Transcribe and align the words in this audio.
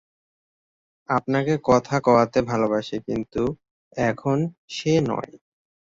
আপনাকে 1.09 1.53
কথা 1.63 1.95
কওয়াতে 1.99 2.39
ভালোবাসি 2.43 2.97
কিন্তু 3.07 3.43
এখন 4.03 4.37
সে 4.69 4.93
নয়। 5.03 5.33